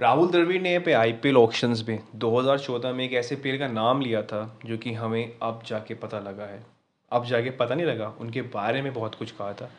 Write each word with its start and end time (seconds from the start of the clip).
राहुल 0.00 0.30
द्रविड़ 0.30 0.62
ने 0.62 0.78
पे 0.78 0.92
IPL 0.92 1.36
auctions 1.36 1.84
में 1.88 2.02
2014 2.14 2.92
में 2.92 3.04
एक 3.04 3.12
ऐसे 3.12 3.36
प्लेयर 3.36 3.58
का 3.58 3.68
नाम 3.68 4.00
लिया 4.00 4.22
था 4.22 4.58
जो 4.66 4.78
कि 4.78 4.92
हमें 4.92 5.32
अब 5.42 5.62
जाके 5.66 5.94
पता 5.94 6.18
लगा 6.18 6.44
है। 6.44 6.66
अब 7.12 7.24
जाके 7.24 7.50
पता 7.50 7.74
नहीं 7.74 7.86
लगा, 7.86 8.14
उनके 8.20 8.42
बारे 8.42 8.82
में 8.82 8.94
बहुत 8.94 9.14
कुछ 9.14 9.30
कहा 9.30 9.52
था। 9.52 9.70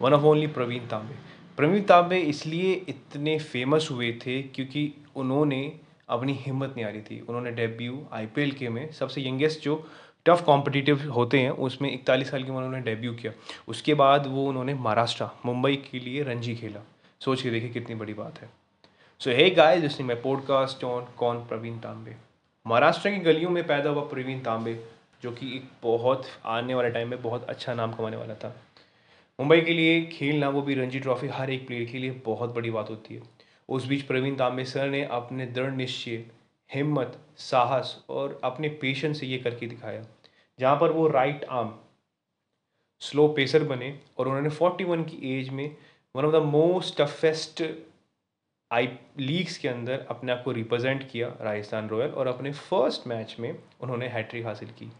वन 0.00 0.12
ऑफ़ 0.12 0.22
ओनली 0.22 0.46
प्रवीण 0.46 0.86
तांबे। 0.86 1.14
प्रवीण 1.56 1.82
तांबे 1.82 2.18
इसलिए 2.18 2.72
इतने 2.88 3.38
फ़ेमस 3.38 3.88
हुए 3.90 4.12
थे 4.12 4.42
क्योंकि 4.42 4.94
उन्होंने 5.16 5.72
अपनी 6.08 6.32
हिम्मत 6.32 6.74
नहीं 6.76 6.86
आ 6.86 6.88
रही 6.88 7.00
थी। 7.00 7.20
उन्होंने 7.20 7.50
डेब्यू 7.50 8.06
आईपीएल 8.12 8.50
के 8.50 8.68
में 8.68 8.92
सबसे 8.92 9.28
यंगेस्ट 9.28 9.60
जो 9.60 9.90
टफ 10.26 10.42
कॉम्पिटिटिव 10.46 11.10
होते 11.10 11.40
हैं, 11.40 11.50
उसमें 11.50 11.92
इकतालीस 11.92 12.30
साल 12.30 12.44
की 12.44 12.50
उम्र 12.50 12.62
उन्होंने 12.62 12.80
डेब्यू 12.80 13.14
किया। 13.14 13.32
उसके 13.68 13.94
बाद 13.94 14.26
वो 14.26 14.48
उन्होंने 14.48 14.74
महाराष्ट्र, 14.74 15.28
मुंबई 15.46 15.76
के 15.76 15.98
लिए 15.98 16.22
रणजी 16.22 16.56
खेला। 16.56 16.80
सोच 17.20 17.42
के 17.42 17.50
देखिए 17.50 17.68
कितनी 17.68 17.94
बड़ी 17.94 18.14
बात 18.14 18.40
है। 18.40 18.63
So 19.20 19.30
hey 19.30 19.50
guys 19.50 19.82
listening 19.82 20.06
my 20.08 20.16
podcast 20.16 20.84
on 20.84 21.04
Kaun 21.16 21.38
Praveen 21.46 21.78
Tambe 21.78 22.16
Maharashtra 22.66 23.10
की 23.10 23.16
गलियों 23.16 23.50
में 23.50 23.66
पैदा 23.66 23.90
हुआ 23.90 24.02
प्रवीण 24.02 24.40
तांबे, 24.40 24.74
जो 25.22 25.30
कि 25.32 25.56
एक 25.56 25.68
बहुत 25.82 26.26
आने 26.44 26.74
वाले 26.74 26.90
टाइम 26.90 27.08
में 27.08 27.22
बहुत 27.22 27.44
अच्छा 27.44 27.74
नाम 27.74 27.92
कमाने 27.92 28.16
वाला 28.16 28.34
था। 28.34 28.48
मुंबई 29.40 29.60
के 29.60 29.72
लिए 29.72 30.02
खेलना 30.06 30.48
वो 30.48 30.62
भी 30.62 30.74
रणजी 30.74 31.00
ट्रॉफी 31.00 31.28
हर 31.28 31.50
एक 31.50 31.66
प्लेयर 31.66 31.84
के 31.84 31.98
लिए 31.98 32.10
बहुत 32.10 32.54
बड़ी 32.54 32.70
बात 32.70 32.90
होती 32.90 33.14
है। 33.14 33.22
उस 33.68 33.86
बीच 33.86 34.02
प्रवीण 34.02 34.36
तांबे 34.36 34.64
सर 34.64 34.88
ने 34.88 35.04
अपने 35.04 35.46
दृढ़ 35.46 35.70
निश्चय, 35.70 36.24
हिम्मत, 36.74 37.18
साहस 37.36 38.04
और 38.08 38.40
अपने 38.44 38.68
पेशेंस 38.68 39.20
से 39.20 39.26
ये 39.26 39.38
करके 39.38 39.66
दिखाया, 39.66 40.04
जहाँ 40.58 40.76
पर 40.80 40.92
वो 40.92 41.08
राइट 41.08 41.44
आर्म 41.44 41.74
स्लो 43.00 43.28
पेसर 43.28 43.64
बने 43.64 43.98
और 44.18 44.28
उन्होंने 44.28 44.50
41 44.50 45.04
की 45.04 45.40
एज 45.40 45.48
में 45.48 45.76
one 46.16 46.24
of 46.24 46.32
the 46.32 46.36
most 46.36 47.00
toughest 47.00 47.62
I 48.74 48.88
leagues 49.20 49.56
के 49.58 49.68
अंदर 49.68 50.06
अपने 50.10 50.32
आप 50.32 50.42
को 50.44 50.52
रिप्रेजेंट 50.52 51.08
किया 51.10 51.26
राजस्थान 51.42 51.88
रॉयल 51.88 52.10
और 52.10 52.26
अपने 52.26 52.52
फ़र्स्ट 52.52 53.06
मैच 53.08 53.36
में 53.40 53.50
उन्होंने 53.50 54.08
हैट्रिक 54.08 54.46
हासिल 54.46 54.68
की। 54.68 54.90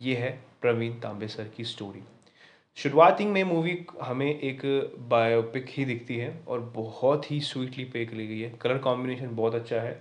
ये 0.00 0.14
है 0.16 0.30
प्रवीण 0.62 0.98
तांबे 1.00 1.28
सर 1.28 1.48
की 1.56 1.64
स्टोरी 1.64 2.02
शुरुआती 2.78 3.24
में 3.26 3.42
मूवी 3.44 3.78
हमें 4.02 4.26
एक 4.28 4.60
बायोपिक 5.10 5.66
ही 5.68 5.84
दिखती 5.84 6.16
है 6.16 6.30
और 6.48 6.60
बहुत 6.76 7.30
ही 7.30 7.40
स्वीटली 7.42 7.84
पेक 7.84 8.12
ली 8.12 8.26
गई 8.26 8.40
है। 8.40 8.50
कलर 8.62 8.78
कॉम्बिनेशन 8.78 9.34
बहुत 9.36 9.54
अच्छा 9.54 9.80
है। 9.80 9.92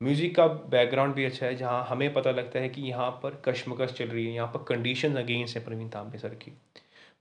म्यूज़िक 0.00 0.34
का 0.36 0.46
बैकग्राउंड 0.46 1.14
भी 1.14 1.24
अच्छा 1.24 1.46
है, 1.46 1.54
जहाँ 1.56 1.84
हमें 1.88 2.12
पता 2.14 2.30
लगता 2.30 2.58
है 2.58 2.68
कि 2.68 2.82
यहाँ 2.82 3.10
पर 3.22 3.42
कश्मकश 3.44 3.92
चल 3.92 4.08
रही 4.08 4.26
है, 4.26 4.32
यहाँ 4.32 4.48
पर 4.48 4.64
कंडीशन 4.68 5.16
अगेंस्ट 5.16 5.56
है 5.56 5.64
प्रवीण 5.64 5.88
तांबे 5.88 6.18
सर 6.18 6.34
की। 6.34 6.52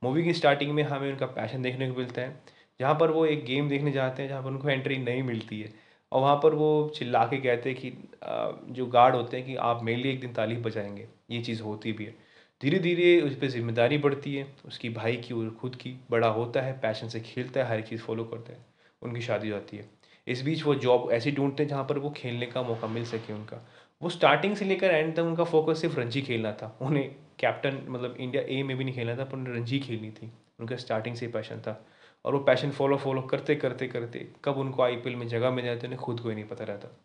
मूवी 0.01 0.23
की 0.23 0.33
स्टार्टिंग 0.33 0.71
में 0.71 0.83
हमें 0.83 1.11
उनका 1.11 1.25
पैशन 1.27 1.61
देखने 1.61 1.89
को 1.91 1.97
मिलता 1.97 2.21
है। 2.21 2.39
जहाँ 2.79 2.93
पर 2.95 3.11
वो 3.11 3.25
एक 3.25 3.45
गेम 3.45 3.69
देखने 3.69 3.91
जाते 3.91 4.21
हैं 4.21 4.29
जहाँ 4.29 4.41
पर 4.43 4.49
उनको 4.49 4.69
एंट्री 4.69 4.97
नहीं 4.97 5.23
मिलती 5.23 5.59
है। 5.61 5.73
और 6.11 6.21
वहाँ 6.21 6.35
पर 6.35 6.53
वो 6.53 6.91
चिल्ला 6.95 7.23
के 7.25 7.37
कहते 7.37 7.69
हैं 7.69 7.79
कि 7.79 8.73
जो 8.73 8.85
गार्ड 8.85 9.15
होते 9.15 9.37
हैं 9.37 9.45
कि 9.45 9.55
आप 9.55 9.83
मेरे 9.83 10.01
लिए 10.01 10.11
एक 10.13 10.19
दिन 10.19 10.33
तालीफ 10.33 10.59
बजाएँगे। 10.59 11.07
ये 11.31 11.41
चीज़ 11.41 11.61
होती 11.61 11.91
भी 11.91 12.05
है। 12.05 12.15
धीरे 12.61 12.79
धीरे 12.79 13.19
उस 13.21 13.35
पर 13.35 13.47
ज़िम्मेदारी 13.47 13.97
बढ़ती 13.97 14.35
है। 14.35 14.47
उसकी 14.65 14.89
भाई 14.89 15.15
की 15.17 15.33
और 15.33 15.49
खुद 15.51 15.75
की। 15.75 15.95
बड़ा 16.11 16.27
होता 16.27 16.61
है 16.61 16.73
पैशन 16.79 17.07
से 17.07 17.19
खेलता 17.19 17.59
है, 17.59 17.67
हर 17.69 17.81
चीज़ 17.81 18.01
फॉलो 18.01 18.23
करता 18.23 18.53
है। 18.53 18.65
उनकी 19.01 19.21
शादी 19.21 19.49
होती 19.49 19.77
है। 19.77 19.89
इस 20.27 20.41
बीच 20.43 20.65
वो 20.65 20.75
जॉब 20.75 21.11
ऐसी 21.11 21.31
ढूंढते 21.31 21.63
हैं 21.63 21.69
जहाँ 21.69 21.83
पर 21.83 21.97
वो 21.97 22.09
खेलने 22.09 22.45
का 22.45 22.61
मौका 22.61 22.87
मिल 22.87 23.05
सके 23.05 23.33
उनका। 23.33 23.61
वो 24.01 24.09
स्टार्टिंग 24.09 24.55
से 24.55 24.65
लेकर 24.65 24.91
एंड 24.91 25.15
तक 25.15 25.21
उनका 25.21 25.43
फोकस 25.43 25.81
सिर्फ़ 25.81 25.99
रणजी 25.99 26.21
खेलना 26.21 26.51
था। 26.53 26.77
उन्हें 26.81 27.09
कैप्टन 27.39 27.79
मतलब 27.89 28.15
इंडिया 28.19 28.43
ए 28.49 28.61
में 28.63 28.75
भी 28.77 28.83
नहीं 28.83 28.95
खेलना 28.95 29.15
था, 29.17 29.23
पर 29.23 29.37
उन्हें 29.37 29.53
रणजी 29.53 29.79
खेलनी 29.79 30.09
थी। 30.11 30.31
उनका 30.59 30.75
स्टार्टिंग 30.75 31.15
से 31.15 31.27
पैशन 31.27 31.59
था। 31.59 31.85
और 32.25 32.33
वो 32.33 32.39
पैशन 32.39 32.71
फॉलो 32.71 32.97
फॉलो 32.97 33.21
करते 33.21 33.55
करते 33.55 33.87
करते 33.87 34.27
कब 34.45 34.57
उनको 34.57 34.83
आईपीएल 34.83 35.15
में 35.15 35.27
जगह 35.27 35.51
मिल 35.51 35.65
जाती 35.65 35.79
है 35.79 35.85
उन्हें 35.85 35.99
खुद 35.99 36.19
को 36.19 36.29
ही 36.29 36.35
नहीं 36.35 36.45
पता 36.45 36.63
रहता। 36.63 36.95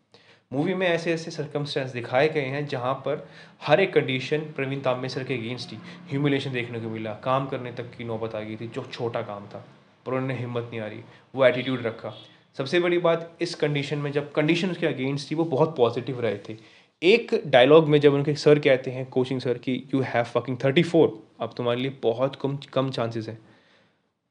मूवी 0.51 0.73
में 0.73 0.85
ऐसे 0.87 1.13
ऐसे 1.13 1.31
सर्कमस्टेंस 1.31 1.91
दिखाए 1.91 2.27
गए 2.29 2.45
हैं 2.45 2.65
जहाँ 2.67 2.93
पर 3.05 3.27
हर 3.61 3.79
एक 3.79 3.93
कंडीशन 3.93 4.39
प्रवीण 4.55 4.81
तांबे 4.81 5.09
सर 5.09 5.23
के 5.23 5.33
अगेंस्ट 5.33 5.71
ही 5.71 5.77
ह्यूमिलेशन 6.09 6.51
देखने 6.51 6.79
को 6.79 6.89
मिला। 6.89 7.13
काम 7.23 7.47
करने 7.47 7.71
तक 7.71 7.89
की 7.97 8.03
नौबत 8.03 8.35
आ 8.35 8.39
गई 8.39 8.55
थी, 8.55 8.67
जो 8.67 8.83
छोटा 8.83 9.21
काम 9.21 9.47
था, 9.47 9.65
पर 10.05 10.13
उन्होंने 10.13 10.35
हिम्मत 10.35 10.69
नहीं 10.71 10.81
रही 10.81 10.99
वो 11.35 11.45
एटीट्यूड 11.45 11.81
रखा। 11.81 12.13
सबसे 12.57 12.79
बड़ी 12.79 12.97
बात 12.97 13.37
इस 13.41 13.55
कंडीशन 13.55 13.97
में 13.97 14.11
जब 14.11 14.31
कंडीशन 14.31 14.71
उसके 14.71 14.87
अगेंस्ट 14.87 15.31
थी 15.31 15.35
वो 15.35 15.45
बहुत 15.45 15.75
पॉजिटिव 15.77 16.19
रहे 16.21 16.37
थे। 16.49 16.57
एक 17.01 17.33
डायलॉग 17.47 17.87
में 17.89 17.99
जब 17.99 18.13
उनके 18.13 18.35
सर 18.35 18.59
कहते 18.59 18.91
हैं 18.91 19.05
कोचिंग 19.05 19.39
सर 19.41 19.57
कि 19.57 19.73
you 19.93 20.01
have 20.03 20.23
fucking 20.25 20.57
thirty 20.63 20.83
four 20.83 21.17
अब 21.41 21.53
तुम्हारे 21.57 21.81
लिए 21.81 21.97
बहुत 22.03 22.35
कम 22.35 22.57
कम 22.73 22.89
चांसेस 22.91 23.27
हैं। 23.29 23.37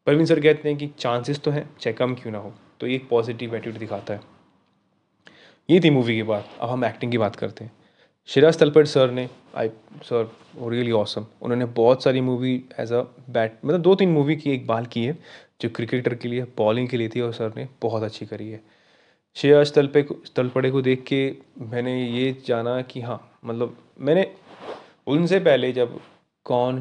परवीन 0.06 0.26
सर 0.26 0.40
कहते 0.40 0.68
हैं 0.68 0.78
कि 0.78 0.86
चांसेस 0.98 1.40
तो 1.40 1.50
हैं, 1.50 1.68
चाहे 1.80 1.94
कम 1.94 2.14
क्यों 2.14 2.32
ना 2.32 2.38
हो। 2.38 2.52
तो 2.80 2.86
ये 2.86 2.94
एक 2.94 3.08
पॉजिटिव 3.08 3.54
एटीट्यूड 3.54 3.78
दिखाता 3.78 4.14
है। 4.14 4.20
ये 5.68 5.80
थी 5.80 5.90
मूवी 5.90 6.14
की 6.14 6.22
बात। 6.22 6.48
अब 6.60 6.68
हम 6.70 6.84
एक्टिंग 6.84 7.12
की 7.12 7.18
बात 7.18 7.36
करते 7.36 7.64
हैं। 7.64 7.72
शिराज 8.28 8.58
तलपट 8.58 8.86
सर 8.86 9.10
ने 9.10 9.28
आई 9.56 9.68
सर 10.04 10.30
रियली 10.62 10.92
ऑसम 10.92 11.26
उन्होंने 11.42 11.64
बहुत 11.76 12.02
सारी 12.04 12.20
मूवी 12.20 12.54
एज 12.80 12.92
अ 12.92 13.00
बैट 13.30 13.58
मतलब 13.64 13.80
दो 13.82 13.94
तीन 13.94 14.08
मूवी 14.08 14.36
की 14.36 14.50
एक 14.50 14.66
बाल 14.66 14.86
की 14.86 15.04
है, 15.04 15.16
जो 15.60 15.68
क्रिकेटर 15.68 16.14
के 16.14 16.28
लिए 16.28 16.44
बॉलिंग 16.56 16.88
के 16.88 16.96
लिए 16.96 17.08
थी, 17.08 17.20
और 17.20 17.32
सर 17.32 17.52
ने 17.56 17.68
बहुत 17.82 18.02
अच्छी 18.02 18.26
करी 18.26 18.50
है। 18.50 18.60
श्रेयाज 19.36 19.72
तलपे 19.74 20.02
तलपड़े 20.36 20.70
को 20.70 20.82
देख 20.82 21.02
के 21.02 21.36
मैंने 21.60 22.02
ये 22.02 22.36
जाना 22.46 22.80
कि 22.82 23.00
हाँ 23.00 23.20
मतलब 23.44 23.76
मैंने 24.00 24.30
उनसे 25.06 25.38
पहले 25.41 25.72
जब 25.72 25.98
कौन, 26.46 26.80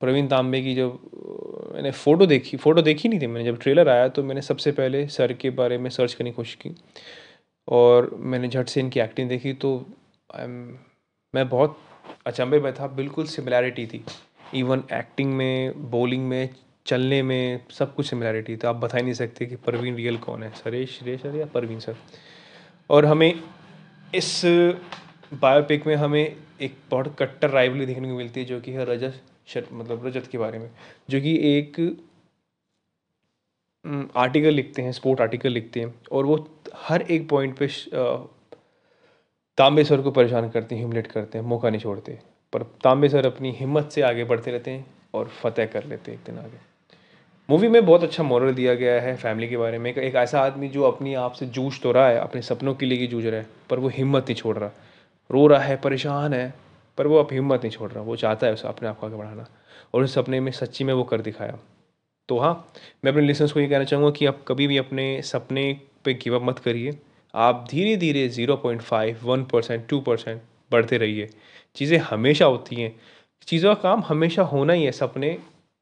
प्रवीण 0.00 0.26
तांबे 0.28 0.60
की 0.62 0.74
जब 0.74 0.98
मैंने 1.78 1.90
फ़ोटो 1.90 2.26
देखी 2.26 2.56
फ़ोटो 2.56 2.82
देखी 2.82 3.08
नहीं 3.08 3.20
थी 3.20 3.26
मैंने। 3.26 3.44
जब 3.44 3.58
ट्रेलर 3.60 3.88
आया 3.88 4.06
तो 4.08 4.22
मैंने 4.22 4.42
सबसे 4.42 4.70
पहले 4.72 5.06
सर 5.08 5.32
के 5.32 5.50
बारे 5.50 5.76
में 5.78 5.88
सर्च 5.90 6.14
करने 6.14 6.30
की 6.30 6.34
कोशिश 6.36 6.54
की 6.56 6.74
और 7.68 8.10
मैंने 8.14 8.48
झट 8.48 8.68
से 8.68 8.80
इनकी 8.80 9.00
एक्टिंग 9.00 9.28
देखी 9.28 9.52
तो 9.54 9.70
मैं 10.34 11.48
बहुत 11.48 11.78
अचंभे 12.26 12.60
में 12.60 12.72
था, 12.74 12.86
बिल्कुल 12.86 13.26
सिमिलैरिटी 13.26 13.86
थी। 13.86 14.02
इवन 14.54 14.82
एक्टिंग 14.92 15.32
में, 15.34 15.90
बॉलिंग 15.90 16.26
में, 16.28 16.48
चलने 16.86 17.22
में 17.22 17.60
सब 17.70 17.94
कुछ 17.94 18.08
सिमिलैरिटी 18.10 18.56
था। 18.56 18.68
आप 18.68 18.76
बता 18.76 18.96
ही 18.96 19.02
नहीं 19.02 19.14
सकते 19.14 19.46
कि 19.46 19.56
परवीन 19.56 19.96
रियल 19.96 20.16
कौन 20.18 20.42
है, 20.42 20.50
सरेश 20.56 20.98
श्रेश 20.98 21.22
सर 21.22 21.36
या 21.36 21.46
परवीन 21.54 21.80
सर। 21.80 21.96
और 22.90 23.06
हमें 23.06 23.32
इस 24.14 24.40
बायोपिक 25.34 25.86
में 25.86 25.94
हमें 25.96 26.36
एक 26.60 26.76
बहुत 26.90 27.14
कट्टर 27.18 27.50
राइवली 27.50 27.86
देखने 27.86 28.08
को 28.08 28.16
मिलती 28.16 28.40
है 28.40 28.46
जो 28.46 28.60
कि 28.60 28.72
है 28.72 28.84
रजत 28.84 29.20
मतलब 29.72 30.06
रजत 30.06 30.26
के 30.32 30.38
बारे 30.38 30.58
में, 30.58 30.70
जो 31.10 31.20
कि 31.20 31.34
एक 31.48 31.76
आर्टिकल 34.16 34.52
लिखते 34.52 34.82
हैं 34.82 34.92
स्पोर्ट 34.92 35.20
आर्टिकल 35.20 35.50
लिखते 35.50 35.80
हैं, 35.80 35.94
और 36.12 36.26
वो 36.26 36.36
हर 36.78 37.02
एक 37.02 37.28
पॉइंट 37.28 37.56
पे 37.58 37.66
तांबे 39.58 39.84
सर 39.84 40.00
को 40.02 40.10
परेशान 40.10 40.48
करते 40.50 40.74
हैं 40.74 40.82
ह्यूमलेट 40.82 41.06
करते 41.06 41.38
हैं, 41.38 41.44
मौका 41.46 41.70
नहीं 41.70 41.80
छोड़ते, 41.80 42.18
पर 42.52 42.62
तांबे 42.84 43.08
सर 43.08 43.26
अपनी 43.26 43.50
हिम्मत 43.52 43.90
से 43.92 44.02
आगे 44.02 44.24
बढ़ते 44.24 44.50
रहते 44.50 44.70
हैं 44.70 44.84
और 45.14 45.28
फतेह 45.34 45.66
कर 45.66 45.84
लेते 45.84 46.10
हैं 46.10 46.18
एक 46.18 46.24
दिन 46.26 46.38
आगे। 46.38 46.66
मूवी 47.48 47.68
में 47.68 47.84
बहुत 47.86 48.02
अच्छा 48.02 48.22
मॉरल 48.22 48.54
दिया 48.54 48.74
गया 48.74 49.00
है 49.00 49.16
फैमिली 49.16 49.48
के 49.48 49.56
बारे 49.56 49.78
में 49.78 49.92
एक 49.92 50.14
ऐसा 50.16 50.40
आदमी 50.40 50.68
जो 50.68 50.82
अपनी 50.82 51.14
आप 51.16 51.32
से 51.32 51.46
जूझ 51.48 51.72
तो 51.82 51.92
रहा 51.92 52.08
है, 52.08 52.18
अपने 52.18 52.42
सपनों 52.42 52.74
के 52.74 52.86
लिए 52.86 52.98
ही 52.98 53.06
जूझ 53.06 53.24
रहा 53.26 53.40
है, 53.40 53.46
पर 53.70 53.78
वो 53.78 53.88
हिम्मत 53.88 54.22
नहीं 54.22 54.36
छोड़ 54.36 54.56
रहा। 54.58 54.70
रो 55.30 55.46
रहा 55.46 55.60
है, 55.60 55.76
परेशान 55.76 56.34
है, 56.34 56.54
पर 56.98 57.06
वो 57.06 57.18
अब 57.18 57.28
हिम्मत 57.32 57.60
नहीं 57.60 57.70
छोड़ 57.70 57.92
रहा। 57.92 58.02
वो 58.04 58.16
चाहता 58.16 58.46
है 58.46 58.52
उसे 58.52 58.68
अपने 58.68 58.88
आप 58.88 58.98
को 58.98 59.06
आगे 59.06 59.16
बढ़ाना। 59.16 59.46
और 59.94 60.02
उस 60.02 60.14
सपने 60.14 60.40
में, 60.40 60.52
सच्ची 60.52 60.84
में 60.84 60.94
वो 60.94 61.04
कर 61.04 61.20
दिखाया। 61.20 61.58
तो 62.28 62.38
हाँ 62.38 62.72
मैं 63.04 63.12
अपने 63.12 63.26
लिसनर्स 63.26 63.52
को 63.52 63.60
ये 63.60 63.68
कहना 63.68 63.84
चाहूँगा 63.84 64.10
कि 64.10 64.26
आप 64.26 64.44
कभी 64.48 64.66
भी 64.66 64.78
अपने 64.78 65.22
सपने 65.22 65.80
पे 66.04 66.14
गिव 66.14 66.36
अप 66.36 66.42
मत 66.42 66.58
करिए। 66.58 66.98
आप 67.34 67.66
धीरे 67.70 67.96
धीरे 67.96 68.28
zero 68.28 68.56
point 68.56 68.82
five 68.82 69.18
one 69.22 69.44
percent 69.44 69.88
two 69.88 70.00
percent 70.00 70.42
बढ़ते 70.72 70.98
रहिए। 70.98 71.30
चीज़ें 71.76 71.98
हमेशा 71.98 72.44
होती 72.44 72.76
हैं। 72.76 73.00
चीज़ों 73.46 73.74
का 73.74 73.82
काम 73.82 74.02
हमेशा 74.02 74.42
होना 74.42 74.72
ही 74.72 74.84
है। 74.84 74.92
सपने 74.92 75.38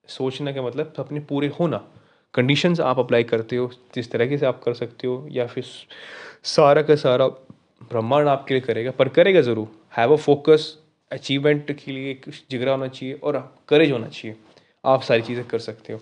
सोचना 0.09 0.53
का 0.53 0.63
मतलब 0.63 0.95
सपने 0.97 1.21
पूरे 1.21 1.49
होना। 1.61 1.85
कंडीशंस 2.35 2.81
आप 2.81 2.99
अप्लाई 2.99 3.25
करते 3.25 3.57
हो, 3.57 3.71
जिस 3.95 4.11
तरीके 4.11 4.39
से 4.39 4.47
आप 4.47 4.63
कर 4.63 4.75
सकते 4.75 5.07
हो, 5.07 5.29
या 5.31 5.47
फिर 5.47 5.65
सारा 6.45 6.83
का 6.83 6.97
सारा 6.97 7.29
ब्रह्मांड 7.91 8.29
आपके 8.29 8.55
लिए 8.55 8.61
करेगा, 8.61 8.91
पर 8.91 9.09
करेगा 9.09 9.41
ज़रूर। 9.41 9.69
हैव 9.97 10.13
अ 10.13 10.17
फोकस 10.17 10.77
अचीवमेंट 11.11 11.71
के 11.75 11.93
लिए 11.93 12.11
एक 12.11 12.25
जिगरा 12.51 12.73
होना 12.73 12.89
चाहिए 12.89 13.15
और 13.15 13.39
करेज 13.69 13.93
होना 13.93 14.09
चाहिए। 14.09 14.37
आप 14.85 15.03
सारी 15.03 15.23
चीज़ें 15.23 15.45
कर 15.45 15.59
सकते 15.59 15.93
हो। 15.93 16.01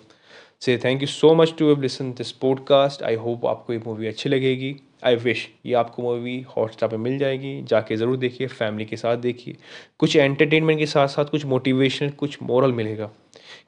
So 0.62 0.76
thank 0.78 1.02
you 1.02 1.06
so 1.06 1.34
much 1.34 1.54
to 1.58 1.74
listen 1.76 2.12
this 2.12 2.30
podcast 2.32 3.02
I 3.02 3.14
hope 3.14 3.44
आपको 3.46 3.72
ये 3.72 3.80
मूवी 3.86 4.06
अच्छी 4.06 4.28
लगेगी। 4.28 4.74
आई 5.04 5.16
विश 5.16 5.48
ये 5.66 5.74
आपको 5.74 6.02
मूवी 6.02 6.40
हॉटस्टार 6.56 6.88
पे 6.88 6.96
मिल 6.96 7.18
जाएगी। 7.18 7.60
जाके 7.62 7.96
ज़रूर 7.96 8.16
देखिए 8.16 8.46
फैमिली 8.46 8.84
के 8.84 8.96
साथ 8.96 9.16
देखिए। 9.16 9.56
कुछ 9.98 10.16
एंटरटेनमेंट 10.16 10.78
के 10.78 10.86
साथ 10.86 11.08
साथ 11.08 11.24
कुछ 11.24 11.44
मोटिवेशन 11.44 12.10
कुछ 12.10 12.38
मोरल 12.42 12.72
मिलेगा। 12.72 13.10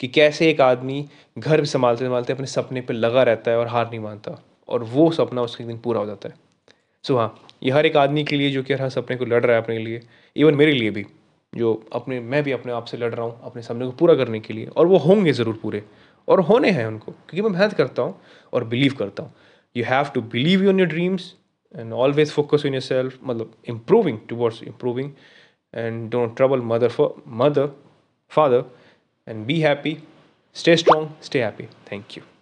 कि 0.00 0.08
कैसे 0.08 0.50
एक 0.50 0.60
आदमी 0.60 1.04
घर 1.38 1.64
संभालते 1.64 2.04
संभालते 2.04 2.32
अपने 2.32 2.46
सपने 2.46 2.80
पर 2.80 2.94
लगा 2.94 3.22
रहता 3.22 3.50
है 3.50 3.58
और 3.58 3.66
हार 3.66 3.90
नहीं 3.90 4.00
मानता। 4.00 4.42
और 4.68 4.82
वो 4.84 5.10
सपना 5.10 5.42
उसके 5.42 5.64
दिन 5.64 5.78
पूरा 5.78 6.00
हो 6.00 6.06
जाता 6.06 6.28
है। 6.28 6.34
सो 7.06 7.16
हाँ 7.16 7.34
ये 7.62 7.70
हर 7.70 7.86
एक 7.86 7.96
आदमी 7.96 8.24
के 8.24 8.36
लिए 8.36 8.50
जो 8.50 8.62
कि 8.62 8.74
हर 8.74 8.88
सपने 8.88 9.16
को 9.16 9.24
लड़ 9.24 9.44
रहा 9.44 9.56
है 9.56 9.62
अपने 9.62 9.78
लिए 9.78 10.00
इवन 10.36 10.54
मेरे 10.54 10.72
लिए 10.72 10.90
भी, 10.90 11.04
जो 11.52 11.72
अपने, 11.92 12.18
मैं 12.20 12.42
भी 12.42 12.52
अपने 12.52 12.72
आप 12.72 12.84
से 12.84 12.96
लड़ 12.96 13.12
रहा 13.14 13.26
हूँ, 13.26 13.40
अपने 13.44 13.62
सपने 13.62 13.86
को 13.86 13.92
पूरा 13.92 14.14
करने 14.14 14.40
के 14.40 14.54
लिए, 14.54 14.66
और 14.66 14.86
वो 14.86 14.98
होंगे 14.98 15.32
ज़रूर 15.32 15.58
पूरे, 15.62 15.82
और 16.28 16.40
होने 16.40 16.70
हैं 16.70 16.86
उनको, 16.86 17.12
क्योंकि 17.12 17.42
मैं 17.42 17.50
मेहनत 17.50 17.72
करता 17.72 18.02
हूँ 18.02 18.20
और 18.52 18.64
बिलीव 18.64 18.94
करता 18.98 19.22
हूँ। 19.22 19.32
You 19.76 19.84
have 19.84 20.10
to 20.14 20.22
believe 20.34 20.68
in 20.70 20.78
your 20.80 20.88
dreams 20.88 21.34
and 21.74 21.92
always 21.92 22.30
focus 22.32 22.66
in 22.66 22.74
yourself 22.82 23.18
मतलब 23.24 23.54
improving 23.68 24.18
towards 24.36 24.62
improving 24.62 25.10
and 25.74 26.08
don't 26.10 26.36
trouble 26.36 26.60
mother 26.66 26.88
for 26.88 27.22
mother 27.42 27.70
father 28.32 28.64
and 29.26 29.44
be 29.46 29.60
happy 29.60 29.96
stay 30.56 30.76
strong 30.76 31.22
stay 31.22 31.42
happy 31.42 31.64
thank 31.92 32.16
you 32.16 32.35